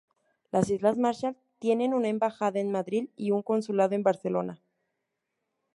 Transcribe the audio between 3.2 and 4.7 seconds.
un consulado en Barcelona.